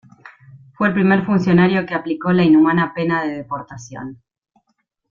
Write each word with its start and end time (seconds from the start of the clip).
Fue 0.73 0.87
el 0.87 0.95
primer 0.95 1.23
funcionario 1.27 1.85
que 1.85 1.93
aplicó 1.93 2.33
la 2.33 2.41
inhumana 2.43 2.91
pena 2.95 3.21
de 3.23 3.35
deportación. 3.37 4.23